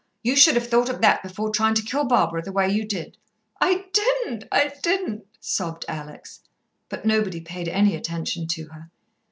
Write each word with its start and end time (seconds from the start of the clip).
You 0.23 0.35
should 0.35 0.55
have 0.55 0.65
thought 0.65 0.89
of 0.89 0.99
that 1.01 1.21
before 1.21 1.51
trying 1.51 1.75
to 1.75 1.83
kill 1.83 2.05
Barbara 2.05 2.41
the 2.41 2.51
way 2.51 2.67
you 2.67 2.83
did." 2.85 3.17
"I 3.61 3.85
didn't, 3.93 4.45
I 4.51 4.73
didn't," 4.81 5.27
sobbed 5.39 5.85
Alex. 5.87 6.39
But 6.89 7.05
nobody 7.05 7.39
paid 7.39 7.67
any 7.67 7.95
attention 7.95 8.47
to 8.47 8.63
her. 8.69 8.89